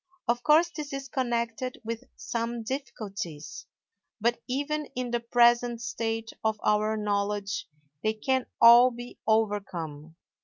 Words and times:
Of 0.27 0.41
course, 0.41 0.71
this 0.71 0.93
is 0.93 1.07
connected 1.09 1.79
with 1.83 2.05
some 2.15 2.63
difficulties, 2.63 3.67
but 4.19 4.41
even 4.47 4.87
in 4.95 5.11
the 5.11 5.19
present 5.19 5.79
state 5.79 6.31
of 6.43 6.59
our 6.63 6.97
knowledge 6.97 7.67
they 8.01 8.13
can 8.13 8.47
all 8.59 8.89
be 8.89 9.19
overcome. 9.27 10.15